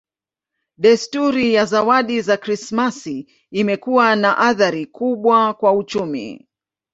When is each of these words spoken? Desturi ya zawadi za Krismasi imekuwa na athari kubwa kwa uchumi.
Desturi 0.77 1.53
ya 1.53 1.65
zawadi 1.65 2.21
za 2.21 2.37
Krismasi 2.37 3.27
imekuwa 3.51 4.15
na 4.15 4.37
athari 4.37 4.85
kubwa 4.85 5.53
kwa 5.53 5.73
uchumi. 5.73 6.47